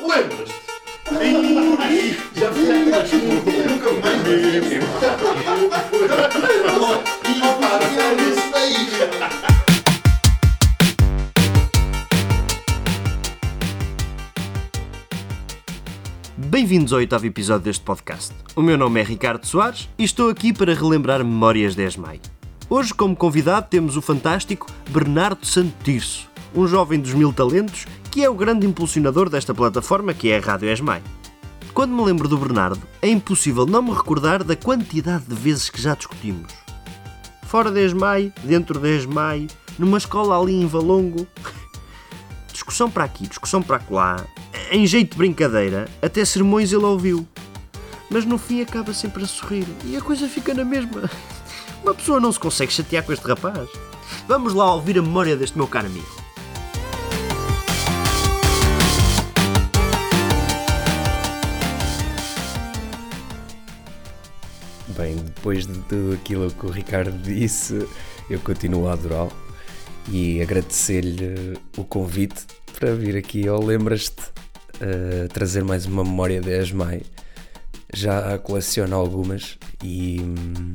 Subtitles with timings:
[0.00, 0.54] Lembras-te?
[2.34, 4.76] Já fizeste nunca mais vi.
[7.30, 8.74] E para isso daí.
[16.36, 18.34] Bem-vindos ao oitavo episódio deste podcast.
[18.56, 22.20] O meu nome é Ricardo Soares e estou aqui para relembrar memórias de Esmai.
[22.68, 28.22] Hoje, como convidado, temos o fantástico Bernardo Santo Tirso, um jovem dos mil talentos que
[28.22, 31.02] é o grande impulsionador desta plataforma que é a Rádio Esmai.
[31.72, 35.82] Quando me lembro do Bernardo, é impossível não me recordar da quantidade de vezes que
[35.82, 36.52] já discutimos.
[37.42, 41.26] Fora de Esmai, dentro de Esmai, numa escola ali em Valongo.
[42.52, 44.24] Discussão para aqui, discussão para lá.
[44.70, 47.26] Em jeito de brincadeira, até sermões ele ouviu.
[48.08, 51.10] Mas no fim acaba sempre a sorrir e a coisa fica na mesma.
[51.82, 53.68] Uma pessoa não se consegue chatear com este rapaz.
[54.28, 56.23] Vamos lá ouvir a memória deste meu caro amigo.
[64.96, 67.86] Bem, depois de tudo aquilo que o Ricardo disse,
[68.30, 69.32] eu continuo a adorá-lo
[70.08, 72.46] e agradecer-lhe o convite
[72.78, 77.02] para vir aqui ao Lembras-te uh, trazer mais uma memória de Esmai.
[77.92, 80.72] Já coleciono algumas e hum,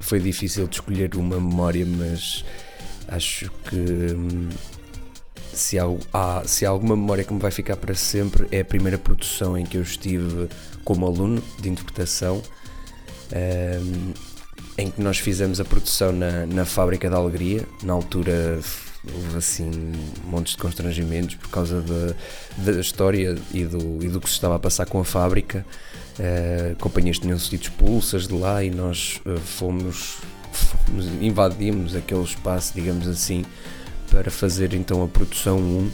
[0.00, 2.44] foi difícil de escolher uma memória, mas
[3.06, 4.48] acho que hum,
[5.52, 8.98] se, há, se há alguma memória que me vai ficar para sempre é a primeira
[8.98, 10.48] produção em que eu estive
[10.84, 12.42] como aluno de interpretação.
[13.32, 14.12] Um,
[14.78, 17.66] em que nós fizemos a produção na, na Fábrica da Alegria.
[17.82, 18.60] Na altura
[19.14, 19.70] houve assim
[20.24, 22.14] montes de constrangimentos por causa da,
[22.72, 25.64] da história e do, e do que se estava a passar com a fábrica.
[26.18, 30.16] Uh, companhias tinham sido expulsas de lá e nós uh, fomos,
[30.52, 33.44] fomos, invadimos aquele espaço, digamos assim,
[34.10, 35.92] para fazer então a produção 1, uh,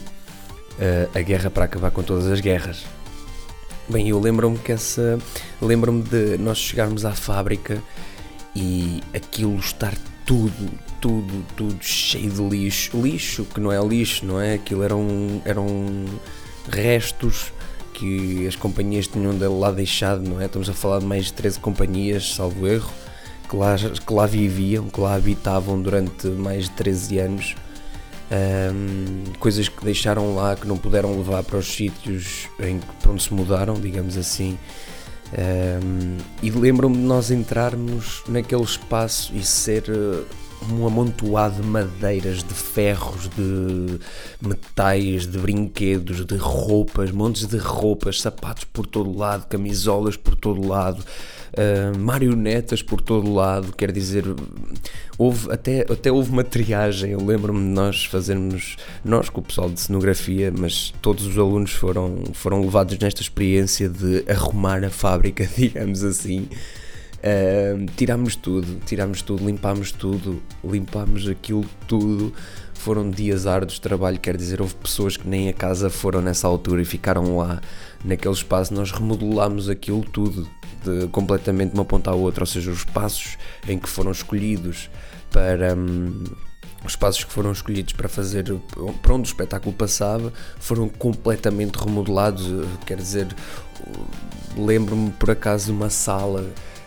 [1.14, 2.84] a guerra para acabar com todas as guerras.
[3.88, 5.18] Bem, eu lembro-me que essa.
[5.60, 7.82] Lembro-me de nós chegarmos à fábrica
[8.54, 10.70] e aquilo estar tudo,
[11.00, 13.00] tudo, tudo cheio de lixo.
[13.00, 14.54] Lixo que não é lixo, não é?
[14.54, 15.66] Aquilo eram, eram
[16.70, 17.52] restos
[17.92, 20.46] que as companhias tinham de lá deixado, não é?
[20.46, 22.90] Estamos a falar de mais de 13 companhias, salvo erro,
[23.48, 27.56] que lá, que lá viviam, que lá habitavam durante mais de 13 anos.
[28.32, 33.22] Um, coisas que deixaram lá que não puderam levar para os sítios em para onde
[33.22, 34.58] se mudaram, digamos assim.
[35.32, 40.24] Um, e lembro-me de nós entrarmos naquele espaço e ser uh,
[40.70, 43.98] um amontoado de madeiras, de ferros, de
[44.40, 50.66] metais, de brinquedos, de roupas, montes de roupas, sapatos por todo lado, camisolas por todo
[50.66, 51.02] lado,
[51.52, 53.72] uh, marionetas por todo lado.
[53.76, 54.24] Quer dizer,
[55.18, 57.12] houve até, até houve uma triagem.
[57.12, 61.72] Eu lembro-me de nós fazermos, nós com o pessoal de cenografia, mas todos os alunos
[61.72, 66.48] foram, foram levados nesta experiência de arrumar a fábrica, digamos assim.
[67.22, 72.32] Uh, tirámos tudo, tirámos tudo, limpámos tudo, limpámos aquilo tudo.
[72.74, 76.48] Foram dias árduos de trabalho, quer dizer, houve pessoas que nem a casa foram nessa
[76.48, 77.60] altura e ficaram lá
[78.04, 78.74] naquele espaço.
[78.74, 80.48] Nós remodelámos aquilo tudo,
[80.84, 84.90] de, completamente de uma ponta à outra, ou seja, os espaços em que foram escolhidos
[85.30, 85.76] para.
[85.76, 86.24] Hum,
[86.84, 88.52] os espaços que foram escolhidos para fazer
[89.00, 92.48] para onde o espetáculo passava foram completamente remodelados.
[92.84, 93.28] Quer dizer,
[94.56, 96.44] lembro-me por acaso de uma sala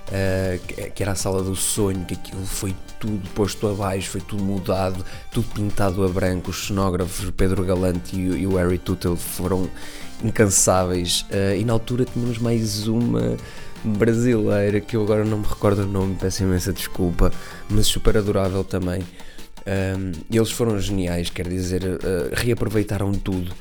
[0.07, 4.43] uh, que era a sala do sonho, que aquilo foi tudo posto abaixo, foi tudo
[4.43, 6.51] mudado, tudo pintado a branco.
[6.51, 9.69] Os cenógrafos, Pedro Galante e, e o Harry Tuttle foram
[10.23, 11.21] incansáveis.
[11.31, 13.37] Uh, e na altura tínhamos mais uma
[13.83, 17.31] brasileira que eu agora não me recordo o nome, peço imensa desculpa,
[17.69, 19.01] mas super adorável também.
[19.01, 19.05] Um,
[19.67, 23.51] ehm, eles foram geniais, quer dizer, uh, reaproveitaram tudo.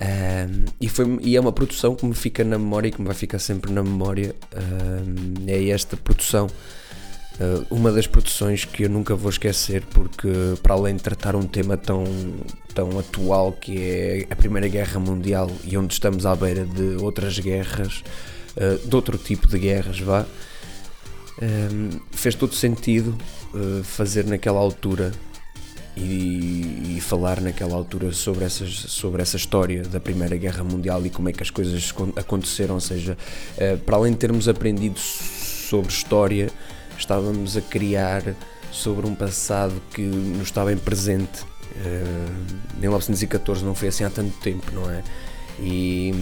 [0.00, 3.06] Um, e, foi, e é uma produção que me fica na memória e que me
[3.06, 4.34] vai ficar sempre na memória.
[4.56, 10.28] Um, é esta produção, uh, uma das produções que eu nunca vou esquecer, porque
[10.62, 12.04] para além de tratar um tema tão,
[12.74, 17.38] tão atual que é a Primeira Guerra Mundial e onde estamos à beira de outras
[17.38, 18.02] guerras,
[18.56, 20.24] uh, de outro tipo de guerras, vá.
[21.42, 23.16] Um, fez todo sentido
[23.54, 25.12] uh, fazer naquela altura
[25.96, 31.10] e, e, falar naquela altura sobre, essas, sobre essa história da Primeira Guerra Mundial e
[31.10, 32.74] como é que as coisas aconteceram.
[32.74, 33.16] Ou seja,
[33.56, 36.50] uh, para além de termos aprendido sobre história,
[36.96, 38.22] estávamos a criar
[38.70, 41.42] sobre um passado que nos está bem presente.
[41.42, 45.02] Uh, 1914 não foi assim há tanto tempo, não é?
[45.58, 46.14] E,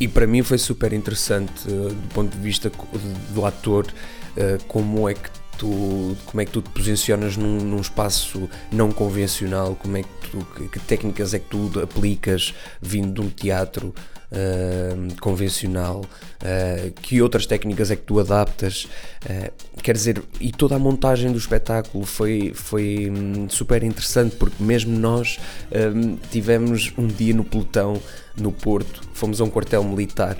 [0.00, 2.70] e para mim foi super interessante uh, do ponto de vista
[3.32, 3.86] do ator,
[4.68, 9.74] como é que tu, como é que tu te posicionas num, num espaço não convencional,
[9.76, 13.94] como é que tu, que, que técnicas é que tu aplicas vindo de um teatro
[15.20, 18.88] convencional, uh, que outras técnicas é que tu adaptas,
[19.24, 24.62] uh, quer dizer, e toda a montagem do espetáculo foi, foi um, super interessante porque
[24.62, 25.38] mesmo nós
[25.94, 28.00] um, tivemos um dia no pelotão
[28.36, 30.36] no Porto, fomos a um quartel militar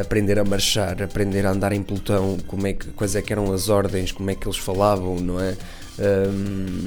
[0.00, 3.52] aprender a marchar, aprender a andar em pelotão, como é que, quais é que eram
[3.52, 5.56] as ordens, como é que eles falavam, não é?
[5.98, 6.86] Um,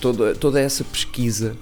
[0.00, 1.56] toda, toda essa pesquisa,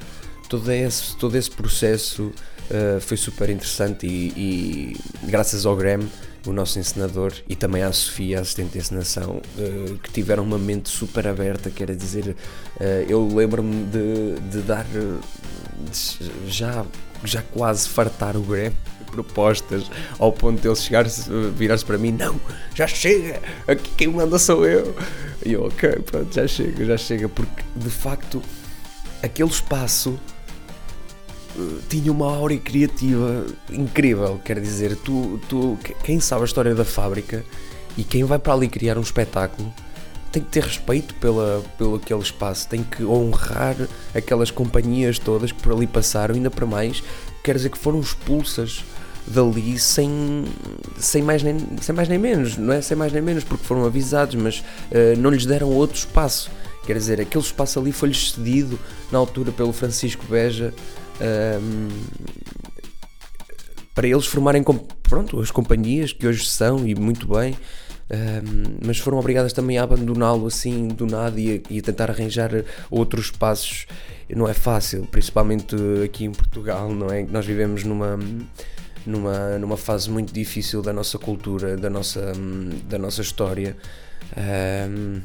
[0.53, 6.07] todo esse, todo esse processo uh, foi super interessante e, e, graças ao Graham,
[6.47, 10.91] o nosso encenador, e também à Sofia, assistente de encenação, uh, que tiveram uma mente
[10.91, 12.37] super aberta, quer dizer,
[12.79, 16.85] uh, eu lembro-me de, de dar de já,
[17.25, 18.75] já quase fartar o Graham
[19.11, 21.07] propostas ao ponto de ele chegar
[21.55, 22.39] virar-se para mim, não,
[22.75, 24.95] já chega, aqui quem manda sou eu.
[25.45, 28.43] E eu, ok, pronto, já chega, já chega, porque de facto
[29.23, 30.19] aquele espaço
[31.89, 37.45] tinha uma aura criativa incrível, quer dizer, tu, tu, quem sabe a história da fábrica
[37.97, 39.73] e quem vai para ali criar um espetáculo
[40.31, 43.77] tem que ter respeito pela, pelo aquele espaço, tem que honrar
[44.15, 47.03] aquelas companhias todas que por ali passaram, ainda para mais,
[47.45, 48.83] quer dizer que foram expulsas
[49.27, 50.47] dali sem,
[50.99, 53.85] sem, mais nem, sem mais nem menos, não é sem mais nem menos, porque foram
[53.85, 56.51] avisados, mas uh, não lhes deram outro espaço.
[56.85, 58.79] Quer dizer, aquele espaço ali foi-lhes cedido
[59.13, 60.75] na altura pelo Francisco Beja
[63.95, 64.65] para eles formarem
[65.03, 67.53] pronto, as companhias que hoje são e muito bem.
[68.11, 72.51] Uh, mas foram obrigadas também a abandoná-lo assim do nada e e tentar arranjar
[72.91, 73.87] outros espaços.
[74.35, 77.23] Não é fácil, principalmente aqui em Portugal, não é?
[77.23, 78.19] Nós vivemos numa
[79.07, 82.33] numa, numa fase muito difícil da nossa cultura, da nossa,
[82.89, 83.77] da nossa história.
[84.37, 85.21] Um,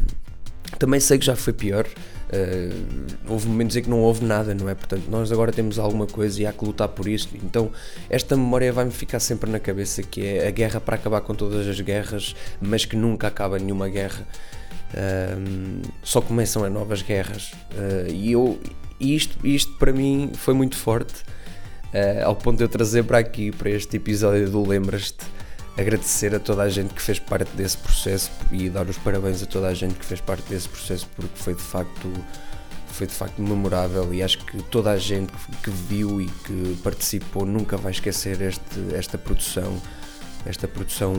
[0.80, 1.86] também sei que já foi pior.
[2.28, 4.76] Uh, houve momentos em que não houve nada, não é?
[4.76, 7.30] Portanto, nós agora temos alguma coisa e há que lutar por isso.
[7.36, 7.72] Então,
[8.10, 11.68] esta memória vai-me ficar sempre na cabeça: que é a guerra para acabar com todas
[11.68, 14.28] as guerras, mas que nunca acaba nenhuma guerra.
[14.94, 17.54] Uh, só começam as novas guerras.
[17.72, 18.60] Uh, e eu,
[19.00, 21.24] isto, isto para mim foi muito forte
[22.24, 25.26] ao ponto de eu trazer para aqui, para este episódio do Lembras-te,
[25.78, 29.46] agradecer a toda a gente que fez parte desse processo e dar os parabéns a
[29.46, 32.12] toda a gente que fez parte desse processo porque foi de facto
[32.88, 35.32] foi de facto memorável e acho que toda a gente
[35.64, 39.80] que viu e que participou nunca vai esquecer este, esta produção
[40.48, 41.14] esta produção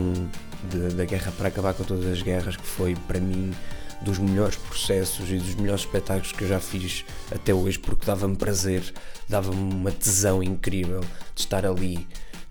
[0.70, 3.54] de, da Guerra para Acabar com Todas as Guerras que foi para mim
[4.00, 8.36] dos melhores processos e dos melhores espetáculos que eu já fiz até hoje, porque dava-me
[8.36, 8.82] prazer,
[9.28, 11.00] dava-me uma tesão incrível
[11.34, 12.06] de estar ali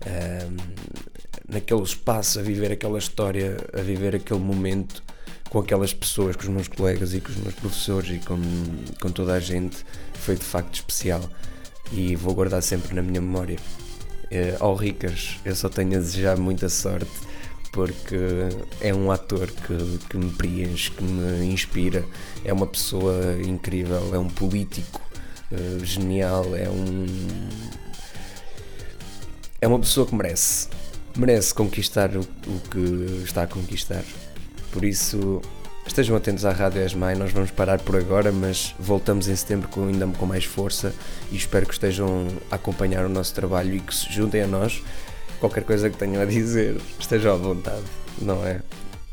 [0.06, 0.56] um,
[1.48, 5.02] naquele espaço, a viver aquela história, a viver aquele momento
[5.48, 8.38] com aquelas pessoas, com os meus colegas e com os meus professores e com,
[9.00, 9.78] com toda a gente.
[10.14, 11.22] Foi de facto especial
[11.92, 13.58] e vou guardar sempre na minha memória.
[14.30, 17.10] Uh, ao Ricas, eu só tenho a desejar muita sorte
[17.72, 18.16] porque
[18.80, 22.04] é um ator que, que me preenche, que me inspira,
[22.44, 25.00] é uma pessoa incrível, é um político
[25.52, 27.06] uh, genial, é um.
[29.60, 30.68] É uma pessoa que merece,
[31.18, 34.04] merece conquistar o, o que está a conquistar.
[34.70, 35.42] Por isso,
[35.84, 39.88] estejam atentos à Rádio Esmai, nós vamos parar por agora, mas voltamos em setembro com,
[39.88, 40.94] ainda com mais força
[41.32, 44.82] e espero que estejam a acompanhar o nosso trabalho e que se juntem a nós
[45.40, 47.84] qualquer coisa que tenham a dizer, esteja à vontade,
[48.20, 48.60] não é?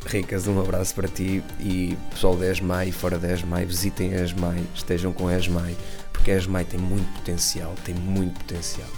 [0.06, 4.64] Ricas, um abraço para ti e pessoal da ESMAI fora da ESMAI, visitem a ESMAI,
[4.76, 5.76] estejam com a ESMAI,
[6.14, 8.90] porque a ESMAI tem muito potencial, tem muito potencial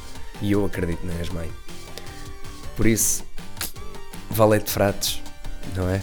[0.41, 1.49] e eu acredito na ESMAI.
[2.77, 3.23] Por isso,
[4.29, 5.19] valete frates,
[5.75, 5.99] não é?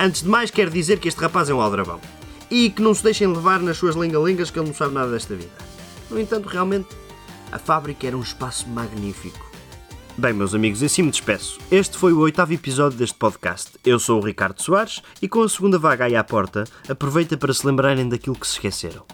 [0.00, 2.00] Antes de mais, quero dizer que este rapaz é um aldrabão
[2.50, 5.36] e que não se deixem levar nas suas lingalingas que ele não sabe nada desta
[5.36, 5.52] vida.
[6.10, 6.88] No entanto, realmente,
[7.52, 9.51] a fábrica era um espaço magnífico.
[10.16, 11.58] Bem, meus amigos, assim me despeço.
[11.70, 13.70] Este foi o oitavo episódio deste podcast.
[13.84, 17.54] Eu sou o Ricardo Soares e com a segunda vaga aí à porta, aproveita para
[17.54, 19.04] se lembrarem daquilo que se esqueceram.